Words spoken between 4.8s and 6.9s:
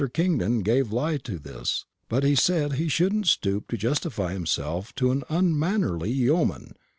to an unmannerly yeoman.